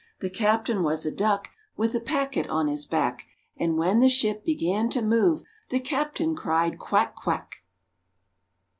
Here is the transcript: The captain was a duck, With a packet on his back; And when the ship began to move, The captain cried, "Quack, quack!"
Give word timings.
The 0.19 0.31
captain 0.31 0.81
was 0.81 1.05
a 1.05 1.11
duck, 1.11 1.51
With 1.77 1.93
a 1.93 1.99
packet 1.99 2.49
on 2.49 2.67
his 2.67 2.87
back; 2.87 3.27
And 3.55 3.77
when 3.77 3.99
the 3.99 4.09
ship 4.09 4.43
began 4.43 4.89
to 4.89 5.01
move, 5.03 5.43
The 5.69 5.79
captain 5.79 6.35
cried, 6.35 6.79
"Quack, 6.79 7.13
quack!" 7.13 7.57